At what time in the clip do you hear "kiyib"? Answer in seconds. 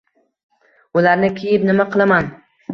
1.37-1.71